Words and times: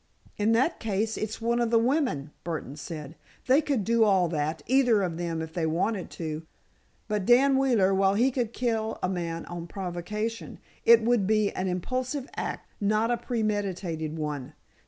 "In 0.35 0.53
that 0.53 0.79
case, 0.79 1.15
it's 1.15 1.39
one 1.39 1.59
of 1.59 1.69
the 1.69 1.77
women," 1.77 2.31
Burdon 2.43 2.75
said. 2.75 3.15
"They 3.45 3.61
could 3.61 3.83
do 3.83 4.03
all 4.03 4.27
that, 4.29 4.63
either 4.65 5.03
of 5.03 5.17
them, 5.17 5.43
if 5.43 5.53
they 5.53 5.67
wanted 5.67 6.09
to; 6.17 6.41
but 7.07 7.23
Dan 7.23 7.55
Wheeler, 7.55 7.93
while 7.93 8.15
he 8.15 8.31
could 8.31 8.51
kill 8.51 8.97
a 9.03 9.07
man 9.07 9.45
on 9.45 9.67
provocation—it 9.67 11.03
would 11.03 11.27
be 11.27 11.51
an 11.51 11.67
impulsive 11.67 12.27
act—not 12.35 13.11
a 13.11 13.17
premeditated 13.17 14.17
one. 14.17 14.53